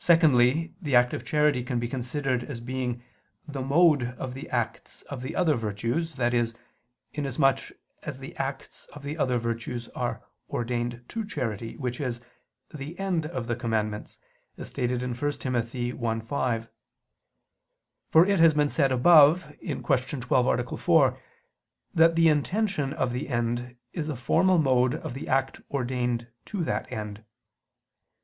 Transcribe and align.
Secondly, 0.00 0.74
the 0.82 0.96
act 0.96 1.14
of 1.14 1.24
charity 1.24 1.62
can 1.62 1.78
be 1.78 1.86
considered 1.86 2.42
as 2.42 2.58
being 2.58 3.04
the 3.46 3.62
mode 3.62 4.02
of 4.18 4.34
the 4.34 4.50
acts 4.50 5.02
of 5.02 5.22
the 5.22 5.36
other 5.36 5.54
virtues, 5.54 6.18
i.e. 6.18 6.46
inasmuch 7.12 7.70
as 8.02 8.18
the 8.18 8.36
acts 8.36 8.86
of 8.86 9.04
the 9.04 9.16
other 9.16 9.38
virtues 9.38 9.86
are 9.90 10.24
ordained 10.50 11.04
to 11.06 11.24
charity, 11.24 11.76
which 11.76 12.00
is 12.00 12.20
"the 12.74 12.98
end 12.98 13.26
of 13.26 13.46
the 13.46 13.54
commandment," 13.54 14.18
as 14.58 14.68
stated 14.70 15.04
in 15.04 15.14
1 15.14 15.30
Tim. 15.34 15.54
i, 15.54 16.20
5: 16.20 16.68
for 18.10 18.26
it 18.26 18.40
has 18.40 18.54
been 18.54 18.68
said 18.68 18.90
above 18.90 19.52
(Q. 19.60 19.76
12, 19.82 20.46
A. 20.48 20.76
4) 20.76 21.18
that 21.94 22.16
the 22.16 22.28
intention 22.28 22.92
of 22.92 23.12
the 23.12 23.28
end 23.28 23.76
is 23.92 24.08
a 24.08 24.16
formal 24.16 24.58
mode 24.58 24.94
of 24.96 25.14
the 25.14 25.28
act 25.28 25.60
ordained 25.70 26.26
to 26.46 26.64
that 26.64 26.90
end. 26.90 27.22